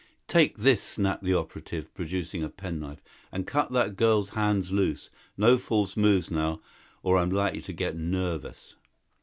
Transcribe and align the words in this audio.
"Take 0.27 0.57
this," 0.57 0.81
snapped 0.81 1.23
the 1.23 1.35
operative, 1.35 1.93
producing 1.93 2.41
a 2.43 2.49
penknife, 2.49 3.03
"and 3.31 3.45
cut 3.45 3.71
that 3.73 3.95
girl's 3.95 4.29
hands 4.29 4.71
loose! 4.71 5.11
No 5.37 5.59
false 5.59 5.95
moves 5.95 6.31
now 6.31 6.59
or 7.03 7.17
I'm 7.17 7.29
likely 7.29 7.61
to 7.61 7.71
get 7.73 7.95
nervous!" 7.95 8.73